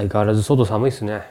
[0.00, 1.22] 相変わらず外寒いですね。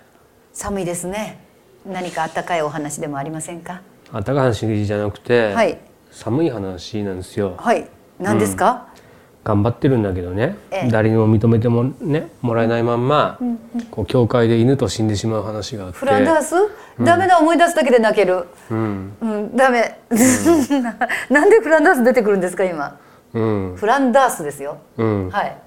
[0.53, 1.39] 寒いですね。
[1.87, 3.81] 何か暖かいお話でもありませんか？
[4.13, 5.79] 暖かい話じゃなくて、はい。
[6.11, 7.55] 寒い話なんですよ。
[7.57, 7.87] はい。
[8.19, 8.87] 何ですか、
[9.43, 10.89] 頑張ってるんだけどね、ええ。
[10.91, 13.39] 誰にも認めてもねもらえないまんま、
[13.89, 15.97] こう教会で犬と死んでしまう話があって。
[15.97, 16.53] フランダース、
[17.03, 18.43] ダメだ思い出すだけで泣ける。
[18.69, 19.13] うん。
[19.21, 19.99] うんダメ、
[21.31, 22.97] なんでフランダース出てくるんですか今？
[23.33, 23.75] うん。
[23.75, 24.77] フランダースですよ。
[24.97, 25.29] うん。
[25.29, 25.57] はい。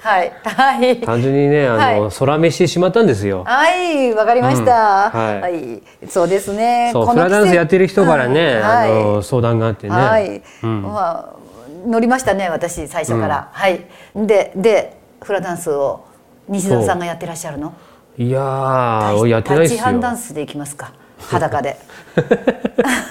[0.00, 0.32] はい。
[0.44, 1.00] はい。
[1.02, 2.12] 単純にねあの、はい。
[2.12, 3.44] 空飯してしまったんですよ。
[3.44, 4.12] はい。
[4.14, 5.20] わかりました、うん。
[5.20, 5.40] はい。
[5.40, 5.82] はい。
[6.08, 6.92] そうですね。
[6.92, 8.68] フラダンスやってる人からね、うん。
[8.68, 8.90] はい。
[8.90, 10.82] あの相談があってね、はい、うん。
[10.82, 11.38] まあ
[11.86, 13.84] 乗りましたね私最初から、はい。
[14.14, 16.04] ででフラダンスを
[16.48, 17.72] 西澤さんがやってらっしゃるの？
[18.16, 20.92] いやーやってないです立ちハンダンよスでいきますか。
[21.30, 21.76] 裸で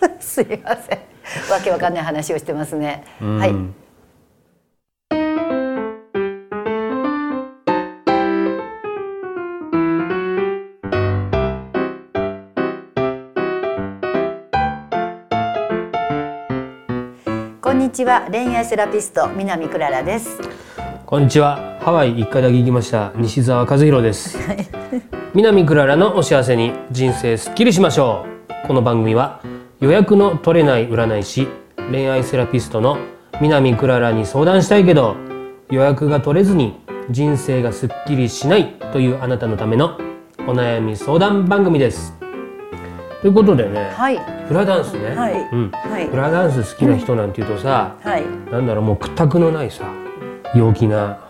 [0.20, 0.98] すいません。
[1.50, 3.38] わけわかんない話をしてますね、うん。
[3.38, 3.54] はい。
[17.60, 18.26] こんにちは。
[18.30, 20.40] 恋愛セラピスト南クララです。
[21.04, 21.78] こんにちは。
[21.80, 23.12] ハワイ一回だけ行きました。
[23.16, 24.38] 西澤和弘です。
[25.34, 28.26] 南クララのお幸せに人生すっきりしましょ
[28.64, 28.66] う。
[28.66, 29.40] この番組は
[29.80, 31.46] 予約の取れない占い師
[31.92, 32.98] 恋愛セラピストの
[33.40, 35.14] 南クララに相談したいけど
[35.70, 39.96] 予約が取れずに人生がすっきりしないというあなたのための
[40.48, 42.12] お悩み相談番組です。
[43.22, 44.18] ということでね、はい。
[44.46, 45.48] フラダンスね、はい。
[45.52, 46.08] うん、はい。
[46.08, 48.24] フラダンス好きな人なんていうとさ、はい。
[48.50, 49.84] なんだろうもう屈託のないさ
[50.54, 51.20] 陽気な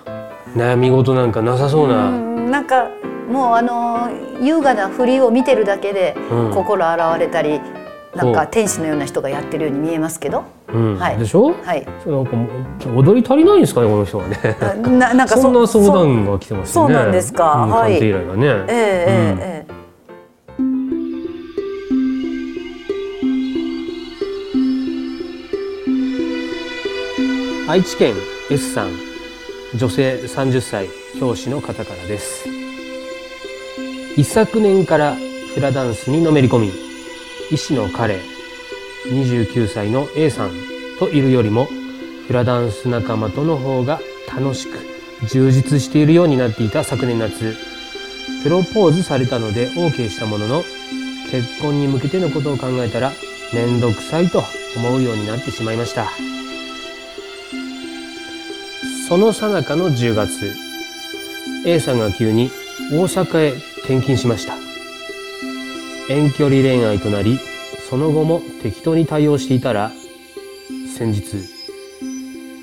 [0.54, 2.50] 悩み事なんかなさそうな、うん。
[2.50, 2.88] なんか
[3.30, 4.08] もうあの
[4.40, 6.54] 優雅な振りを見てるだけでうん。
[6.54, 7.60] 心洗われたり、
[8.16, 10.98] そうか天使のような人がやってるように見えますけど、うん。
[10.98, 11.18] はい。
[11.18, 11.84] でしょ、はい。
[11.84, 12.32] なんか
[12.94, 14.38] 踊り足りないんですかねこの人はね。
[14.60, 16.94] あ ななんかそんな相談が来てますよね。
[16.94, 17.54] そうなんですか。
[17.54, 17.98] うん、はい。
[17.98, 19.78] 鑑定依頼がね、ええええええ。
[27.68, 28.14] 愛知県
[28.50, 29.08] S さん。
[29.74, 30.88] 女性30歳
[31.20, 32.48] 教師の方からです。
[34.16, 35.14] 一昨年から
[35.54, 36.87] フラダンスにのめり込み
[37.50, 38.20] 医師の彼
[39.06, 40.52] 29歳の A さん
[40.98, 41.68] といるよりも
[42.26, 44.78] フラダンス仲間との方が楽しく
[45.26, 47.56] 充実しているようになっていた昨年夏。
[48.42, 50.62] プロポーズされたので OK したものの
[51.30, 53.12] 結婚に向けてのことを考えたら
[53.52, 54.42] 面倒くさいと
[54.76, 56.08] 思うようになってしまいました。
[59.08, 60.54] その最中の10月
[61.64, 62.50] A さんが急に
[62.92, 64.57] 大阪へ転勤しました。
[66.08, 67.38] 遠距離恋愛となり
[67.88, 69.90] その後も適当に対応していたら
[70.96, 71.38] 先日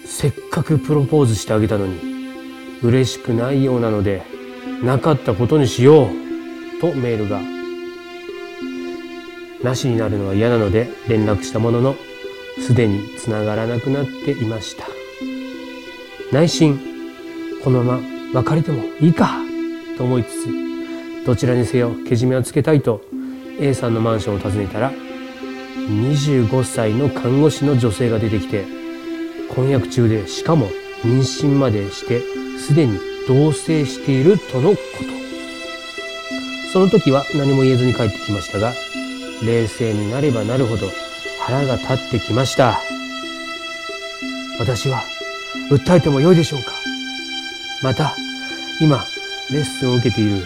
[0.06, 2.00] せっかくプロポーズしてあげたのに
[2.82, 4.24] 嬉しくないようなので
[4.84, 7.42] なかったことにしようとメールが。
[9.64, 11.96] なしになるのは嫌なので連絡したものの
[12.60, 14.86] すでに繋がらなくなっていました。
[16.32, 16.80] 内心
[17.64, 19.38] このまま別れてもいいか
[19.98, 23.02] と思いつつどちらにせよけじめをつけたいと
[23.60, 28.66] A さんのマンションを訪ねたら25歳の看護師の女性が出てきて
[29.54, 30.68] 婚約中でしかも
[31.04, 32.22] 妊娠までして
[32.60, 34.82] すでに同棲しているとのこと。
[36.74, 38.74] その時は何も言えずに帰ってきましたが
[39.46, 40.88] 冷静になればなるほど
[41.40, 42.80] 腹が立ってきました。
[44.60, 45.04] 私は
[45.70, 46.72] 訴えてもよいでしょうか。
[47.82, 48.16] また
[48.82, 49.06] 今
[49.52, 50.46] レッスンを受けている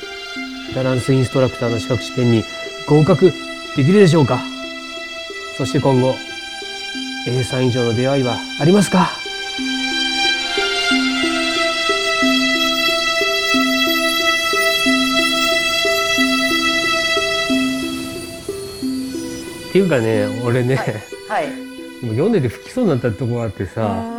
[0.74, 2.44] フランスインストラクターの資格試験に
[2.89, 3.31] 合格
[3.77, 4.39] できるでしょうか？
[5.57, 6.16] そして今後
[7.27, 9.09] A さん以上の出会いはありますか？
[19.69, 20.77] っていうかね俺ね、
[21.27, 21.50] はい。
[22.03, 24.16] もう読んでて吹きそうになったとこがあってさうー。
[24.16, 24.19] ん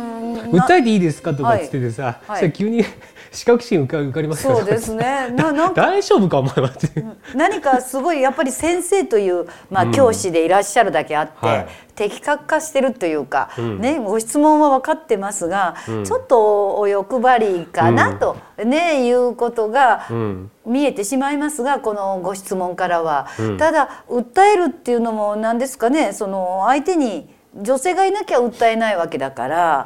[0.51, 2.51] 訴えていいですか?」とかっつっててさ、はい。
[2.51, 2.83] 急に
[3.31, 5.29] 資格試験受か受かりますかそうですね。
[5.31, 6.89] なな 大丈夫かお前はって。
[7.33, 9.91] 何かすごいやっぱり先生というまあうん。
[9.93, 11.67] 教師でいらっしゃるだけあって、はい。
[11.95, 13.79] 的確化してるというか、うん。
[13.79, 16.03] ねご質問は分かってますが、うん。
[16.03, 20.51] ちょっとお欲張りかなと、ねいうことがうん。
[20.65, 23.57] 見えてしまいますがこのご質問からは、うん。
[23.57, 29.85] ただ訴えるっていうのも何ですかねその相手に女性がいなきゃ訴えないわけだから、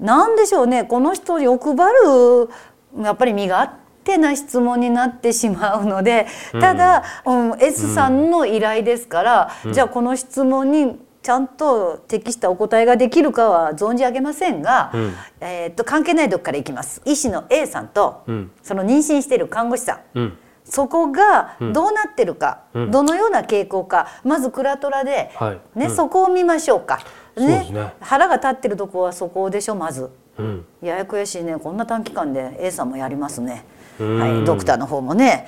[0.00, 0.84] うんなんでしょうね。
[0.84, 2.48] この人欲張
[2.96, 3.70] るやっぱり身があっ
[4.04, 15.12] てな質問になってしまうのでただ、うん S さんの依頼ですから、じゃあこの質問にちゃんと適したお答えができるかは存じ上げませんが、うん。
[15.40, 17.02] えーっと関係ないとこからいきます。
[17.04, 18.50] 医師の A さんと、うん。
[18.62, 20.18] その妊娠している看護師さん。
[20.18, 20.38] うん
[20.68, 22.90] そこがどうなってるか、うん。
[22.90, 25.78] どのような傾向かまずクラトラで、はい。
[25.78, 25.96] ねうん。
[25.96, 27.00] そこを見ましょうか。
[27.36, 27.92] そうですね。
[28.00, 30.10] 腹が立ってるとこはそこでしょまず。
[30.38, 30.64] うん。
[30.82, 31.56] ややこやしいね。
[31.56, 33.64] こんな短期間で A さんもやりますね。
[34.00, 34.18] うん。
[34.18, 35.46] はい、ドクターの方もね。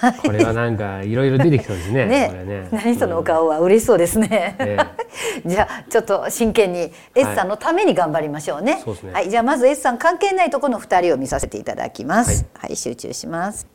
[0.00, 0.12] はい。
[0.20, 2.06] これはなんかいろいろ出てきそうですね。
[2.06, 2.28] ね。
[2.44, 2.68] ね。
[2.70, 4.54] 何そのお顔は嬉しそうですね。
[4.60, 4.76] え
[5.44, 8.80] じゃあちょっと真剣に S さんのために頑張りましょうね。
[8.84, 9.12] そうですね。
[9.12, 12.46] はい、じゃあまず S さん関係ないところの2人を見させていただきます。
[12.54, 13.71] はい、集中します。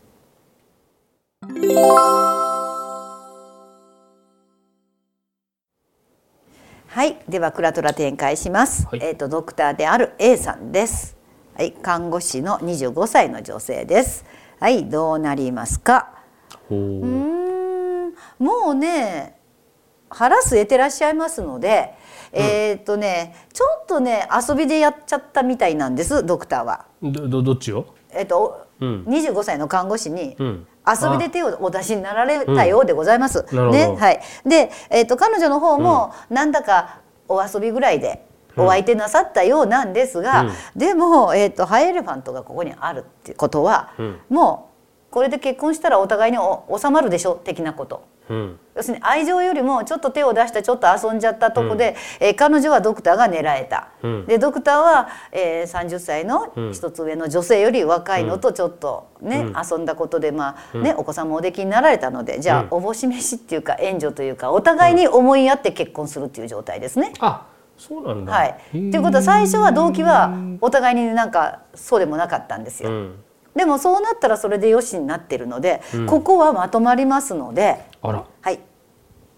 [6.88, 8.88] はい、ではクラトラ展開します。
[8.88, 11.16] はいえっ、とドクターである A さんです。
[11.56, 14.26] はい、看護師の25歳の女性です。
[14.60, 16.10] はい、どうなりますか？
[16.70, 17.06] ほううー
[18.08, 19.38] んもうね
[20.10, 21.94] 腹据えてらっしゃいますので、
[22.32, 26.88] えーっとねちょっとね遊びでやっちゃったみたいなんですドクターは。
[27.04, 27.94] どどどっちを？
[28.10, 33.46] えっと、うん25歳の看護師にうん遊びで手をお出しになられたようでございます。
[33.52, 33.72] なるほど。
[33.72, 38.26] ねはい、で、えっと彼女の方もなんだかお遊びぐらいで
[38.56, 40.52] お相手なさったようなんですが、うん。
[40.76, 44.20] でも、えっとハイエレファントがここにあるってことは、うん。
[44.30, 44.72] も
[45.10, 48.06] うこれで結婚したらお互いにお収まるでしょ的なこと。
[48.30, 48.60] うん。
[48.76, 54.26] 要するに愛情よりもちょっと手を出したちょっと遊んじゃったとこで、えー彼女はドクターが狙えた、うん。
[54.26, 56.74] でドクターは、えー、30歳のうん。
[56.74, 59.54] 一つ上の女性より若いのとちょっとね、うん。
[59.58, 62.68] 遊んだことで、まあねお子さんもおできになられたのでじゃあ、うん。
[62.72, 67.14] おぼし飯っていうか援助というかお互いに思い合って結婚するっていう状態ですね。
[67.20, 67.48] あ
[67.78, 68.34] そうなんだ。
[68.34, 72.90] はい、ということは最初は動機はお互いになんかそうでもなかったんですよ。
[72.90, 73.16] うん。
[73.56, 76.06] でもそうなったらそれでよしになってるので、うん。
[76.08, 77.78] ここはまとまりますので。
[78.02, 78.26] あら。
[78.42, 78.60] はい、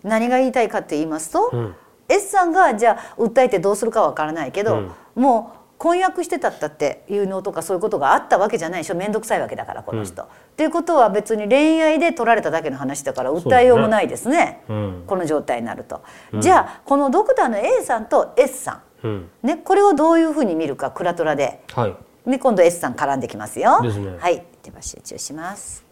[0.04, 1.76] 何が言いたいかって言いますと、うん。
[2.08, 10.24] S さんがじゃあ訴えてどうするかわからないけど、もう婚約してたったっていうのとかそういうことがあったわけじゃないでしょ面倒くさいわけだからこの人。
[10.24, 10.28] っ
[10.58, 14.62] ていうことは別に恋愛で取られただけの話だから訴えようもないですね。
[14.68, 15.04] うん。
[15.08, 16.02] この状態になると。
[16.40, 19.12] じゃあこのドクターの A さんと S さうん。
[19.12, 21.96] ん、ね、これをどういうふうに見るかクラトラで、はい。
[22.26, 23.82] ね、今度 S さん絡んできますよ。
[23.82, 24.18] ですね。
[24.20, 25.86] はい、では集中します。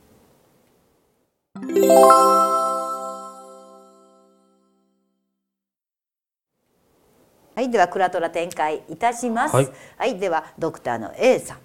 [7.57, 9.56] はい、ではクラトラ展開いたします。
[9.56, 9.63] は
[9.98, 11.57] はいい、ではドクターの A さん。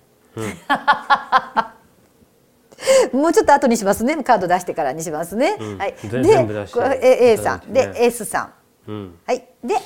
[3.14, 4.24] もうちょっと後にしますね。
[4.24, 5.58] カード出してからにしますね。
[5.60, 5.94] うんはい。
[6.08, 8.40] 全全部出してこれ A, さん、ね S さ
[8.86, 8.90] ん。
[8.90, 9.46] うんはい。
[9.62, 9.76] で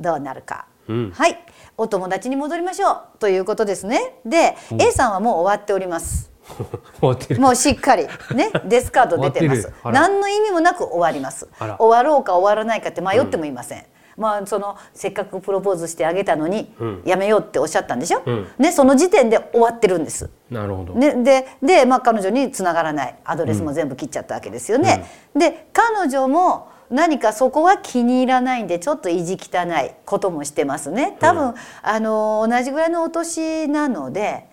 [0.00, 0.66] どうなるか。
[0.88, 1.38] うんはい。
[1.76, 4.16] お友達に戻りましょうということですね。
[4.26, 6.28] で、A さんはもう終わっております。
[6.98, 11.48] 終わってるもうしっかりねデスカード出てます何の意味もなく終わります
[11.78, 13.84] 終わろうか終わらないかって迷ってもいません、
[14.20, 17.02] まあそのせっかくプロポーズしてあげたのに、うん。
[17.06, 18.46] やめようっておっしゃったんでしょ、うん。
[18.58, 20.28] ねその時点で終わってるんです。
[20.50, 20.94] なるほど。
[20.94, 23.16] ね、でで、まあ、彼女に繋がらない。
[23.24, 25.06] アドレスも全部切っちゃったわけですよね。
[25.34, 28.62] で彼女も何かそこは気に入らない。
[28.62, 31.16] んでちょっと意地汚いこともしてますね。
[31.18, 34.48] 多分、あの同じぐらいのお年なので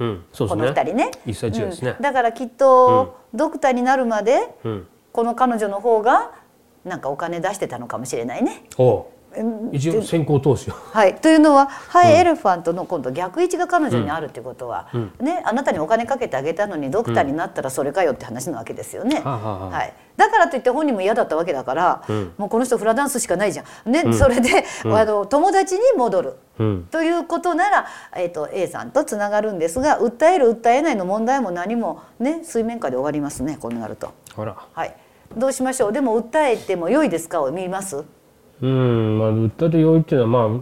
[0.00, 0.24] うん。
[0.32, 1.10] そうですこねの二人ね。
[1.24, 1.94] 一歳違いですね。
[1.96, 2.02] うん。
[2.02, 4.88] だからきっと、ドクターになるまでうん。
[5.12, 6.32] この彼女の方が
[6.84, 8.62] なんかお金出してたのかもしれないね。
[9.72, 10.74] 一応先行投資を。
[10.74, 15.12] はい、というのはハイエレファントの今度逆位置が彼女にあるってことは、うん。
[15.20, 19.20] ね、あなたにお金かけてあげたのにドクターになったらそれかよって話なわけですよね。
[19.20, 22.32] はあはい、だからといって本人も嫌だったわけだから、うん。
[22.38, 23.90] もうこの人フラダンスしかないじゃん。
[23.90, 26.36] ね、それで、あの友達に戻る。
[26.60, 26.88] うん。
[26.90, 34.12] ということなら、えー、と A さんとつながるんですが訴える訴えないの問題も何もね水面下で終わりますねこうなると。
[34.36, 34.56] あら。
[34.72, 34.94] はい、
[35.36, 35.92] どうしましょう？
[35.92, 37.42] でも訴えても良いですか？
[37.42, 38.04] を見ます？
[38.62, 40.60] うんまあ訴えて良いっていうのはまあ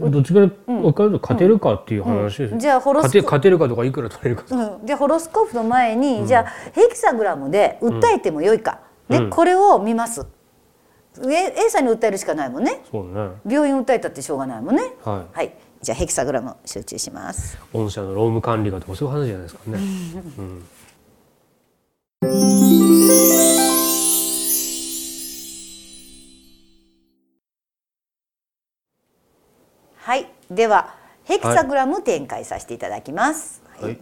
[0.00, 9.30] どどっちから分かると勝てるかっていう話です、じゃあホロス勝て勝てるかとかいくら取れるかうん、でホロスコープの前に、じゃあヘキサグラムで訴えても良いか、ねうん。
[9.30, 10.26] これを見ます。
[11.24, 12.82] A, A さんに訴えるしかないもんね。
[12.90, 13.30] そうね。
[13.48, 14.82] 病院訴えたってしょうがないもんね。
[15.04, 15.36] はい。
[15.36, 15.52] はい。
[15.80, 17.56] じゃあヘキサグラム集中します。
[17.72, 19.78] 御社の労務管理がとかそういう話じゃないですかね、
[20.38, 20.64] うん
[30.50, 33.62] ではヘキサグラム展開させていただきます。
[33.80, 33.98] はい。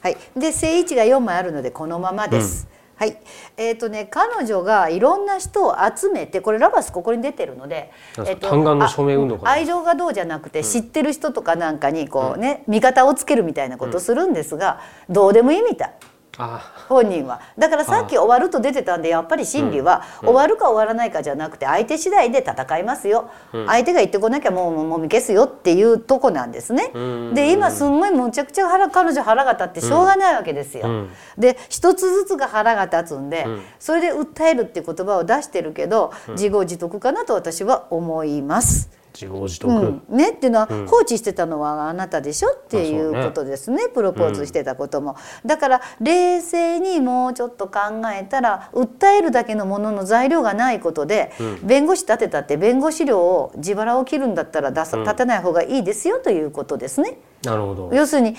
[0.00, 2.68] はい、で正位置が4枚あるのでこのままです。
[2.96, 3.16] はい、
[3.56, 8.48] えっ、とね彼女がいろんな人を集めてこれラバスここに出てるので、なんですか？
[8.48, 9.50] 嘆願の署名運動かな？
[9.50, 15.94] あ愛情がどうじゃなくて知ってる人とかなんかにこうね、味方をつけるみたいなことするんですが、どうでもいいみたい。
[16.38, 17.40] あ本人は。
[17.58, 23.28] だからさっき終わると出てたんでやっぱり心理は終わるか終わらないかじゃなくて相手次第で戦いますよ、
[23.66, 26.92] 相手が言ってこなきゃもうもみ消すよっていうとこなんですね。
[27.34, 31.06] で今すんごいむちゃくちゃ腹彼女腹が立ってしょうがないわけですよ。
[31.36, 33.46] で一つずつが腹が立つんで、
[33.80, 38.97] それで訴えるって言葉を出してるけど、自業自得かなと私は思います。
[39.20, 47.80] 自業自得、うん、ねっていうのは、放置してたのはあなたでしょっていうことですね、ね、プロポーズしてたことも、うん、だから冷静にもうちょっと考
[48.14, 57.18] えたら訴えるだけのものの材料がないことで、うん、弁護士立てたって弁護士料を自腹を切るんだったら出さ立てない方がいいですよということですね。
[57.42, 57.90] なるほど。
[57.92, 58.36] 要するに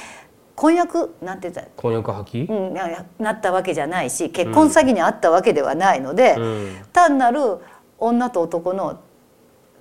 [0.56, 1.72] 婚約なんて言った？
[1.78, 6.38] 婚約破棄、うん、なったわけじゃないし結婚詐欺にあったわけではないので、
[6.92, 7.60] 単なる
[7.98, 9.00] 女と男の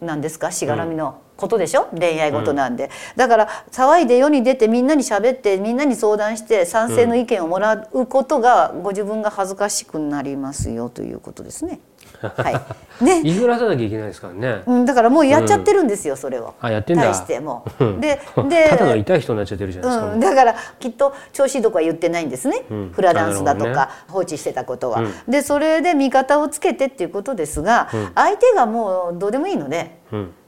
[0.00, 0.50] なんですか？
[0.50, 11.81] しがらみのことでしょ、うん、恋愛事なんで、だから騒いで世に出てみんなに喋ってみんなに相談して賛成の意見をもらうことがご自分が恥ずかしくなりますよということですね。
[12.20, 12.54] はい。
[13.04, 13.22] ね。
[13.22, 14.62] 言いふらさなきゃいけないですからね。
[14.66, 16.54] うん、だからもうやっちゃってるんですよ、うん、それを。
[16.60, 17.04] あ、やってんだ。
[17.04, 17.64] 対しても。
[18.00, 20.12] で、で、ただの痛い人になっちゃってるじゃないですか。
[20.12, 22.64] うん、だからきっと調子いいとか言ってないんですね。
[22.70, 23.76] うん、フラダンスだとか、ね、
[24.08, 25.02] 放置してたことは。
[25.28, 29.98] で、それで味方をつけてっていうことですが、相手がもうどうでもいいので。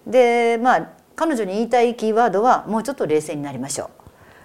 [0.07, 0.89] で、まあ
[1.21, 4.00] 彼女に言いたいキーワードはもうちょっと冷静になりましょう。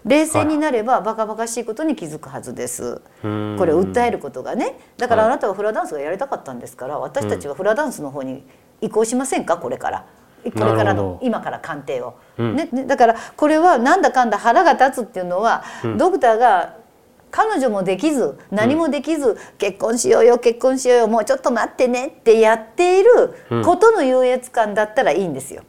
[0.06, 3.02] 冷静になればバカバカしいことに気づくはずです。
[3.22, 4.80] これ訴えることがね。
[4.98, 6.88] だからあなたはフラダンスがやりたかったんですか？
[6.88, 8.46] ら私たちはフラダンスの方に
[8.82, 9.58] 移行しませんか？
[9.58, 10.06] これから。
[10.44, 15.64] これからの今から鑑定を、ね、だからこれはなんだかんだ腹が立つっていうのは、
[15.98, 16.76] ドクターが
[17.32, 23.34] 彼女もできず何もできず、結婚しようよ結婚しようよもうちょっと待ってねってやっている
[23.64, 25.64] ことの優越感だったらいいんですよ。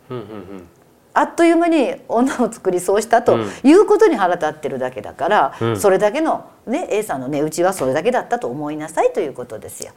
[1.16, 9.92] あっという間に女を作りそうしたということに腹立ってるだけだから、うん、それだけの、ね、A さんの値打ちはそれだけだったと思いなさいということですよ。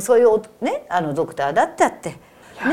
[0.00, 2.10] そういう、ね、あのドクターだってあって。
[2.10, 2.16] ね、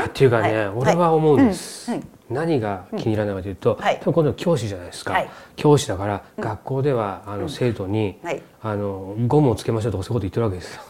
[0.06, 1.92] っていうかね、はい、俺は思うんです。
[1.92, 3.82] うん何が気に入らないかというと、うん。
[3.82, 10.82] はい、今度教師じゃないですか、はい、教師だから、学校ではあの生徒に、はい、あのゴムをつけましょうとかそういうこと言ってるわけですよ。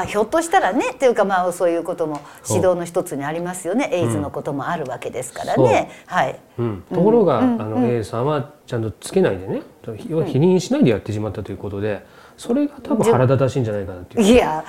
[0.00, 5.90] あひょっとしたらねっていうかまあそういうことも指導の一つにありますよねエイズのこともあるわけですからね。
[6.06, 12.04] はい、うん、ところが、うん、あの A さんはちゃんとつけないでね否認しないでやってしまったということで
[12.36, 14.24] それが多分腹立たしいんじゃないかなっていう。
[14.24, 14.64] いや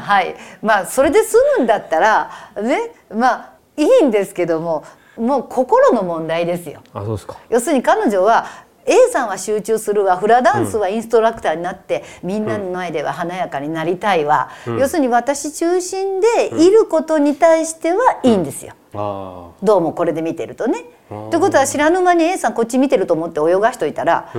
[0.00, 2.30] はいまあそれで済むんだったら
[2.62, 4.84] ねまあいいんですけども
[5.16, 6.82] もう心の問題ですよ。
[6.92, 8.46] あそうですか要するに彼女は
[8.86, 10.16] A さんは集中するわ。
[10.16, 18.74] フラダンスはインストラクターになって、うん、みんなの前では華やかになりたいわ、うん、要するに私中心でいることに対してはいいんですよ。
[18.94, 20.84] うん、どうもこれで見てるとね。
[21.08, 24.32] ということは知らぬ間に A さんこっち見てると思って泳がしといたら、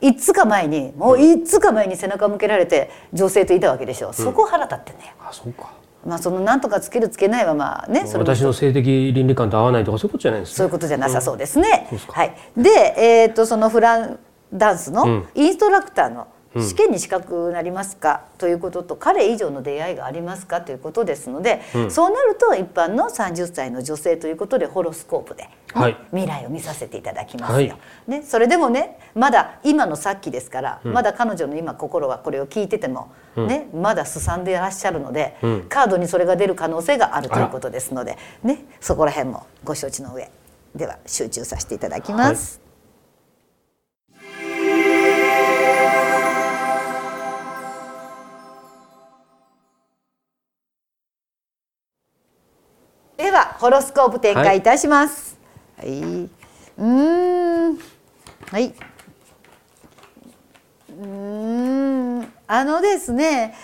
[0.00, 5.12] いつか前にもういつか前に背中向けられて女性といたわけでしょ、そこ腹立ってんだよ。
[5.20, 5.70] あそうか
[6.06, 11.88] まあそのなんとかつけるつけないはまあね私の性的倫理観と合わないとかそういうことじゃないですか、ね、そういうことじゃなさそうですね。
[11.92, 14.18] うん、はい、で、えーと、そのフラン
[14.52, 16.26] ダンスのインストラクターの
[16.60, 20.60] 試験に資格なりますか、ということと彼以上の出会いがありますか？
[20.60, 27.70] ということですので、うん、そうなると一般の30歳の女性ということでホロスコープで、はい、未来を見させていただきますよ。
[27.70, 27.76] は
[28.08, 35.36] い、ね、それでもねまだ今のさっきですから、うん、まだ彼女の今心はこれを聞いてても、うん、ね、まだすさんでいらっしゃるので、
[35.68, 40.30] カードにそれが出る可能性があるということですので、ね、そこら辺もご承知の上
[40.74, 42.56] では集中させていただきます。
[42.56, 42.61] はい
[53.62, 55.38] ホロスコープ展開いたします。
[55.78, 56.30] はい、はい、
[56.78, 57.78] うん。
[58.50, 58.74] はい。
[60.90, 62.32] うん。
[62.48, 63.54] あのですね。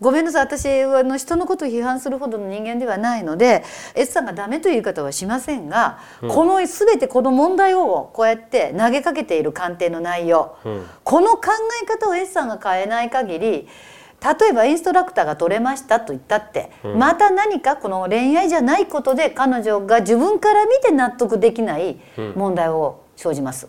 [0.00, 0.46] ごめんなさい。
[0.46, 3.62] 私はの人のことを批判するほどの人間ではないので
[3.94, 11.50] S さんがダメという言い方はしませんが、うん、この全てこの問題をこうやって投げかけている鑑定の内容、うん、この考
[11.84, 13.68] え方を S さんが変えない限り
[14.22, 21.98] 例えばインストラクターが取れましたと言ったって、うん、また何かこの恋愛じゃないことで彼女が自分から見て納得できない
[22.36, 23.68] 問題を生じます。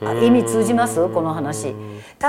[0.00, 0.96] うん、意味通じます？
[1.10, 1.74] この話。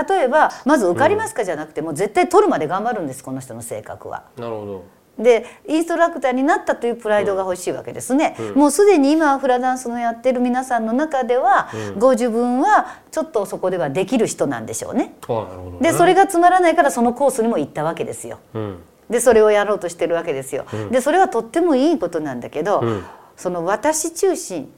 [0.09, 4.23] 例えばまず受かりますかじゃなくてもう絶対取るまで頑張るんですこの人の性格は。
[4.37, 4.83] なるほど
[5.19, 15.13] でインストラクターになったというプライドが欲しいわけですね、うん、もうすでに今フラダンスのやってる皆さんの中では、うん、ご自分はちょっとそこではできる人なんでしょうね。
[15.27, 15.91] ね。
[15.91, 18.39] でそれがつまらないからそのコースにも行ったわけですよ。
[18.55, 18.77] うん、
[19.09, 20.65] でそれをやろうとしてるわけですよ。
[20.89, 22.81] でそれはとってもいいことなんだけど、
[23.35, 24.71] その私中心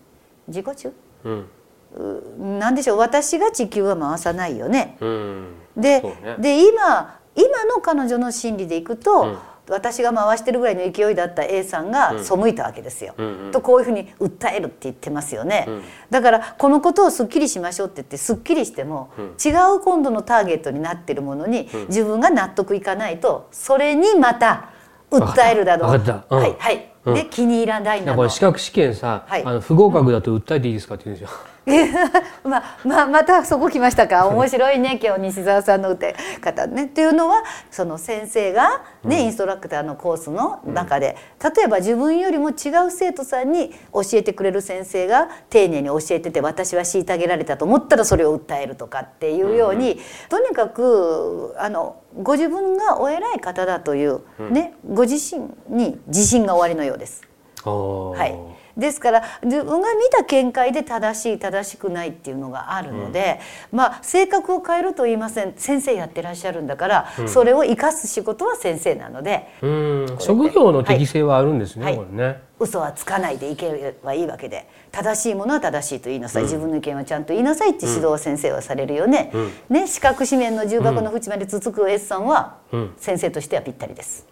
[0.47, 2.97] 自己中、うなんでしょう？
[2.97, 4.97] 私が地球は回さないよね。
[4.99, 5.45] うん。
[5.77, 6.35] で,、ね。
[6.39, 9.37] で今今の彼女の心理でいくと、うん
[9.69, 13.13] 私が回してるぐらいの勢いだった A さんが背いたわけですよ。
[13.17, 15.65] うんうんとこういうふうに訴えるって言ってますよね。
[15.67, 24.69] うんだからこのことをすっきりしましょうって言ってすっきりしても、うん違う今度のターゲットになってるものに自分が納得いかないとそれにまた
[25.11, 25.89] 訴えるだろう。
[25.89, 26.89] はいはい。
[27.05, 28.29] うんで気に入らないなこれ。
[28.29, 31.37] 資格試験さ、はいあの不合格だと訴えていいですかって言うんですよ。
[32.43, 34.27] まあ、まあ、またそこ来ましたか。
[34.27, 36.85] 面白いね今日西澤さんの歌い方ね。
[36.85, 41.15] っていうのはその先生が、ねインストラクターのコースの中で
[41.55, 57.32] 例えば自分よりも違う生徒さんに教えてくれる先生が丁寧に教えてて私は虐げられたと思ったらそれを訴えるとかっていうように、とにかくあのご自分がお偉い方だという、ねご自身に自信がおありのようです。
[57.69, 58.35] ははい、
[58.77, 63.39] ですから自分が見た見解で正しい正しくないっていうのがあるので、
[63.71, 65.53] まあ性格を変えると言いません。
[65.55, 70.15] 先生やってらっしゃるんだから、それを生かす仕事は先生なのでうん。
[70.19, 71.95] 職業の適性はあるんですね、はい。
[71.95, 72.41] これね。
[72.59, 79.31] 嘘はつかないでいければいいわけで正しいものは正しいと言いなさい、自分の意見はちゃんと言いなさいって指導は先生はされるよね。
[79.69, 82.93] ね四角四面の重箱の縁までつつく S さんはうん。
[82.97, 84.25] 先生としてはぴったりです。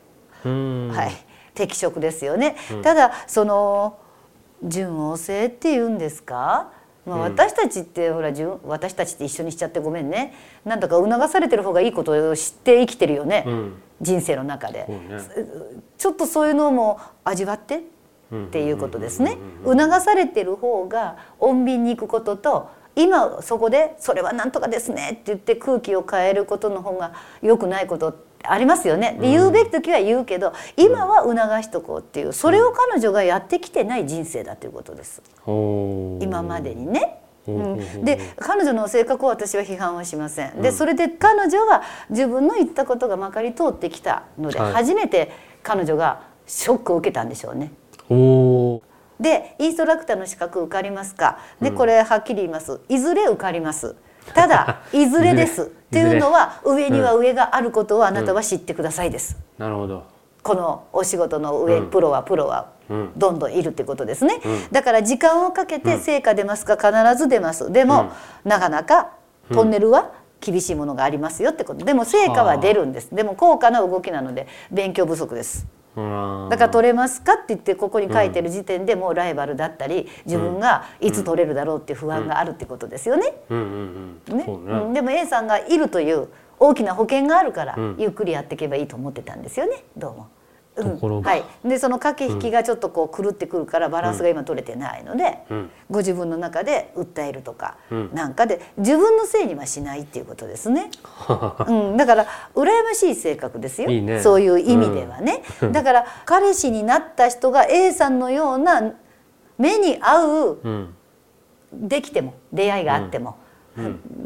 [0.45, 0.91] うん。
[0.93, 1.11] はい、
[1.53, 3.97] 適職ですよね、ただその
[4.63, 6.71] 順応性っていうんですか、
[7.05, 10.33] まあ、私たちって、ほら順私たちって一緒にしちゃってごめんね。
[10.65, 13.73] なんだか促されてる方がいいことを知って生きてるよね、うん。
[14.01, 15.01] 人生の中で、ね。
[15.97, 17.81] ちょっとそういうのも味わってっ
[18.51, 19.37] ていうことですね。
[19.65, 28.13] 促されてる方が穏便に行くことと今そこで「それはなんとかですね」って言って空気を変えることの方が良くないこと
[28.43, 29.17] ありますよね。
[29.19, 35.21] で言うべき時は言うけど今は促しとこうっていうそれを彼女がやってきてない人生だということです。
[35.45, 37.17] 今までにね。
[37.45, 40.61] ほうほうほうで彼女の性格を私は批判はしません。
[40.61, 44.73] でそれで彼女は自分の言ったことがまかり通ってきたので、はい。
[44.73, 45.31] 初めて
[45.63, 47.71] 彼女がショックを受けたんでしょうね。
[48.07, 48.83] ほ
[49.19, 51.39] でインストラクターの資格受かりますか？
[51.61, 52.79] でこれはっきり言います。
[52.89, 53.95] いずれ受かります
[54.33, 55.63] ただいずれです。
[55.63, 60.05] っていうのは上には上があることをあなたは知ってくださいです、うなるほど。
[60.41, 61.89] このお仕事の上、うん。
[61.89, 63.11] プロはプロはうん。
[63.17, 64.71] どんどんいるってことですね、うん。
[64.71, 67.71] だから時間をかけて成果出ますか必ず出ます。
[67.71, 68.11] でも、
[68.45, 69.11] なかなか
[69.53, 71.83] トンネルは厳しいものがありますよってこと。
[71.83, 73.13] でも成果は出るんです。
[73.13, 75.67] でも高価な動きなので勉強不足です。
[75.75, 83.33] うんだから取れますかって言ってここに書いてる時点でもうライバルだったり自分がいつ取れるだろうっていう不安があるってことですよね。
[84.93, 87.95] でも A さんがいるという大きな保険があるからうん。
[87.97, 89.83] ゆっくりやっていけばいいと思ってたんですよね。
[89.97, 90.27] どうも。
[90.77, 91.31] うんところが。
[91.31, 95.69] はい、でその駆け引きがちょっとこう狂ってくるからバランスが今取れてないので、うん。
[95.89, 98.09] ご自分の中で訴えるとか、うん。
[98.13, 100.89] なんかで自分のせいにはしないっていうことですね。
[101.67, 103.89] うん、だから羨ましい性格ですよ。
[103.89, 104.21] ね。
[104.21, 108.93] そういう意味ではね、だから彼氏になった人が A さんのような
[109.57, 110.95] 目に合ううん。
[111.73, 113.37] できても出会いがあっても、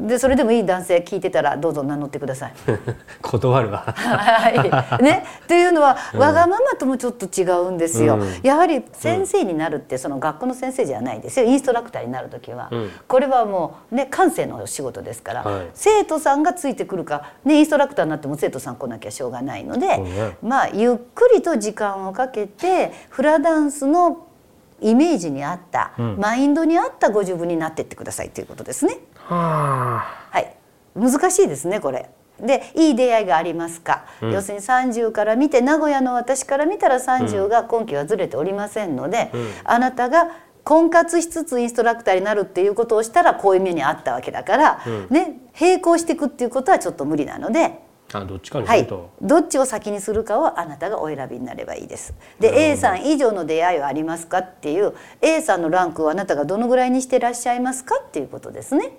[0.08, 2.54] でそれでもいい男性聞いてたらどうぞ名乗ってください。
[3.22, 3.94] 断るわ。
[3.96, 4.50] は
[5.00, 5.04] い。
[5.04, 8.40] ね、 というのは、わがままともちょっと違うんですよ、うん。
[8.42, 11.46] やはり先生になるってその学校の先生じゃないですよ。
[11.46, 12.92] インストラクターになる時は、うん。
[13.08, 15.68] これはもうね感性のお仕事ですから、はい。
[15.76, 20.38] 生徒さんがついてくるか、ね、インストラクターになっても生徒さん来なきゃしょうがないので、ね。
[20.42, 24.26] まあゆっくりと時間をかけてフラダンスの
[24.82, 26.18] イメージに合った、うん。
[26.20, 28.98] マインドに合ったご自分になっていってくださいということですね。
[29.28, 30.56] はい、
[30.96, 32.10] 難しいですねこれ。
[32.40, 40.32] でいい出会いがありますか、うん要するに30から見て名古屋の私から見たら30が今期はずれておりませんので、うんあなたが
[40.66, 47.86] 婚活しつつインストラクターになるっていうことをしたらこういう目にあったわけだから、うんね、並行していくっていうことはちょっと無理なので。
[48.12, 52.14] あどっちかにすはいると。、どっちを先にするかはあなたがお選びになればいいです。
[52.40, 54.40] で A さん以上の出会いはありますか？
[54.40, 57.96] っていう A さんのランクをあなたがどのぐらいにしてらっしゃいますか？
[58.00, 58.98] っていうことですね。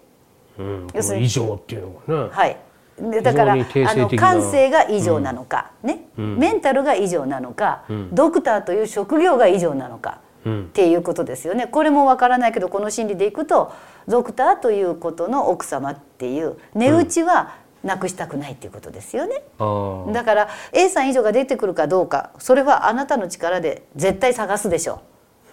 [0.58, 0.86] うん。
[0.94, 2.28] 要するに以上っていうのがね。
[2.32, 2.56] はい。
[2.98, 10.20] でだからあの感性が異常なのか、ね、うんメンタルが異常なのか、うんドクターという職業が異常なのか。
[10.46, 10.66] うんっ。
[10.68, 13.72] ていうことですよねこれもわからないけどこの心理でいくと
[14.06, 19.42] ドクターということの奥様っていう値打ちはなくしたくないっていうことですよね。
[20.12, 25.00] だから A さん以上が出てくるかどうかそれはあなたの力で絶対探すでしょ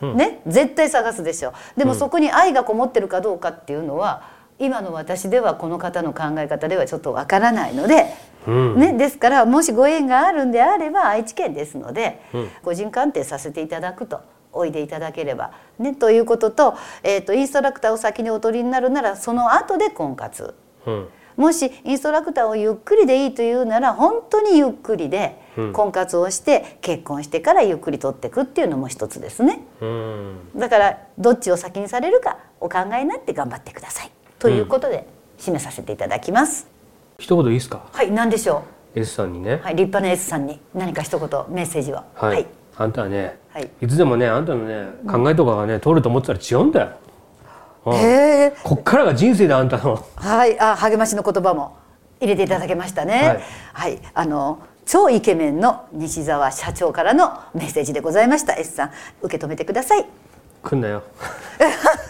[0.02, 8.06] う、うんね絶対探すでしょうでもそこに愛がこもってるかどうかっていうのは今の私ではこの方の考え方ではちょっとわからないので、
[8.48, 8.80] うん。
[8.80, 12.50] ね、ですからもしご縁があるんであれば愛知県ですので、うん。
[12.64, 20.54] 個人鑑定させていただくとおいでいただければねということと,、えーと、インストラクターを先にお取りになるならその後で婚活。
[20.86, 21.08] うん。
[21.36, 25.40] もしインストラクターをゆっくりでいいというなら本当にゆっくりで
[25.74, 34.12] 婚活をして結婚してからゆっくり取っていくっていうのも一つですね、うん、だからどっちを先にされるかお考えになって頑張ってください
[34.44, 36.68] ということで締めさせていただきます、
[37.18, 37.88] うん、一言いいですか？
[37.94, 40.60] はい何でしょう？S さんにね、はい、立派な S さんに。
[40.76, 46.90] 何か一言メッセージをはい、はい、あんたはね、はい、いつでもねあんたのね考えとかがね通ると思ってたら違うんだよ。
[47.94, 48.54] へえ。
[48.64, 50.06] こっからが人生であんたの。
[50.16, 50.60] はい。
[50.60, 51.78] あ励ましの言葉も
[52.20, 53.42] 入れていただけましたね。
[53.74, 58.56] はい、はい、あの超イケメンの西澤社長からのメッセージでございました。
[58.56, 60.06] S さん受け止めてください。
[60.62, 61.04] 来んなよ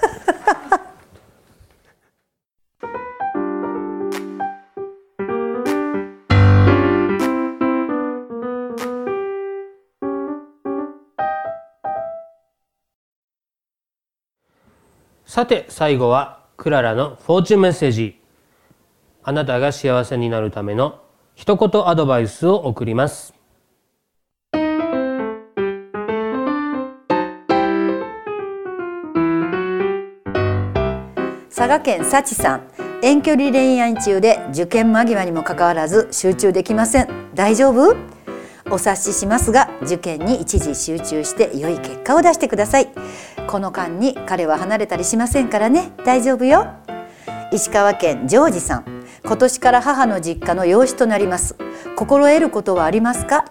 [15.33, 18.21] さて最後はクララのフォーチュンメッセージ。
[19.23, 21.01] あなたが幸せになるための
[21.33, 23.33] 一言アドバイスを送ります。
[31.49, 32.67] 佐賀県幸さん
[33.01, 37.07] 遠距離恋愛中で受験間際にもかかわらず集中できません。
[37.33, 37.95] 大丈夫？
[38.69, 42.91] お察ししますが受験に一時集中して良い結果を出してください。
[43.47, 45.91] この間に彼は離れたりしませんからね。
[46.05, 46.67] 大丈夫よ。
[47.51, 49.05] 石川県ジョージさん。
[49.23, 51.55] 今年から母の実家の養子となります。
[51.95, 53.45] 心得ることはありますか？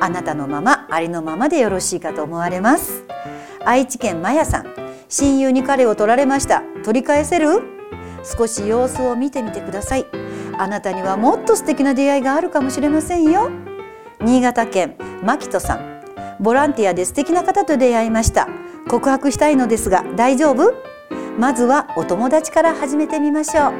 [0.00, 3.04] あなたのままありのままでよろしいかと思われます。
[3.64, 4.74] 愛知県まやさん。
[5.08, 6.62] 親友に彼を取られました。
[6.84, 7.62] 取り返せる？
[8.24, 10.06] 少し様子を見てみてください。
[10.58, 13.50] あなたにはもっと素敵な出会いがあるかもしれませんよ。
[14.20, 15.89] 新潟県牧人さん。
[16.40, 18.48] ボランティアで素敵な方と出会いました。
[18.88, 20.72] 告白したいのですが大丈夫？
[21.38, 23.72] まずはお友達から始めてみましょう。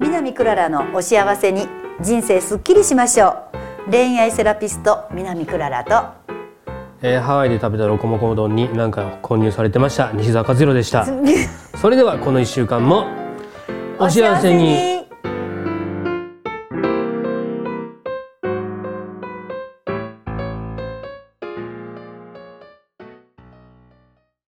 [0.00, 1.68] 南クララのお幸せに
[2.00, 3.36] 人生すっきりしましょ
[3.86, 3.90] う。
[3.90, 6.25] 恋愛セラピスト南クララと
[7.02, 10.12] えー、ハワイで食べたロコモコ丼に何か購入されてました。
[10.12, 11.06] 西澤和弘でした。
[11.76, 13.06] それではこの1週間も
[13.98, 14.95] お幸せに